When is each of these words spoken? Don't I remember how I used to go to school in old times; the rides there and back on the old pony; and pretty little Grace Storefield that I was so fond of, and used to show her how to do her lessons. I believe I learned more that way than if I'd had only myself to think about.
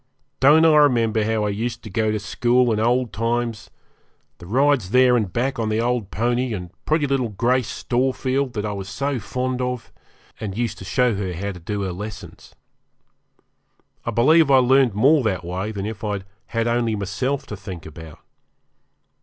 Don't 0.39 0.65
I 0.65 0.75
remember 0.77 1.23
how 1.23 1.45
I 1.45 1.49
used 1.49 1.83
to 1.83 1.89
go 1.91 2.09
to 2.09 2.17
school 2.19 2.73
in 2.73 2.79
old 2.79 3.13
times; 3.13 3.69
the 4.39 4.47
rides 4.47 4.89
there 4.89 5.15
and 5.15 5.31
back 5.31 5.59
on 5.59 5.69
the 5.69 5.79
old 5.79 6.09
pony; 6.09 6.55
and 6.55 6.71
pretty 6.85 7.05
little 7.05 7.29
Grace 7.29 7.69
Storefield 7.69 8.53
that 8.53 8.65
I 8.65 8.73
was 8.73 8.89
so 8.89 9.19
fond 9.19 9.61
of, 9.61 9.93
and 10.39 10.57
used 10.57 10.79
to 10.79 10.85
show 10.85 11.13
her 11.13 11.33
how 11.33 11.51
to 11.51 11.59
do 11.59 11.83
her 11.83 11.93
lessons. 11.93 12.55
I 14.03 14.09
believe 14.09 14.49
I 14.49 14.57
learned 14.57 14.95
more 14.95 15.21
that 15.23 15.45
way 15.45 15.71
than 15.71 15.85
if 15.85 16.03
I'd 16.03 16.25
had 16.47 16.65
only 16.67 16.95
myself 16.95 17.45
to 17.45 17.55
think 17.55 17.85
about. 17.85 18.17